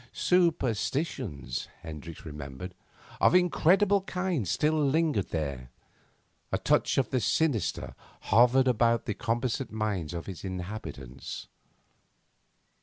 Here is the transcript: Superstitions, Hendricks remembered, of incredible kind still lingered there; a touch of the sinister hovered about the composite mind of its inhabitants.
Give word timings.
Superstitions, 0.13 1.67
Hendricks 1.83 2.25
remembered, 2.25 2.73
of 3.19 3.35
incredible 3.35 4.01
kind 4.01 4.47
still 4.47 4.83
lingered 4.83 5.29
there; 5.29 5.69
a 6.51 6.57
touch 6.57 6.97
of 6.97 7.11
the 7.11 7.19
sinister 7.19 7.93
hovered 8.21 8.67
about 8.67 9.05
the 9.05 9.13
composite 9.13 9.71
mind 9.71 10.13
of 10.15 10.27
its 10.27 10.43
inhabitants. 10.43 11.45